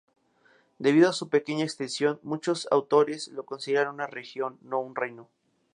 Debido 0.79 1.11
a 1.11 1.13
su 1.13 1.29
pequeña 1.29 1.63
extensión, 1.63 2.19
muchos 2.23 2.67
autores 2.71 3.27
lo 3.27 3.45
consideran 3.45 3.93
una 3.93 4.07
región, 4.07 4.57
no 4.63 4.79
un 4.79 4.95
reino. 4.95 5.29